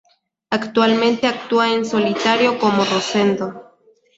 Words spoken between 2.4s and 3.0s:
como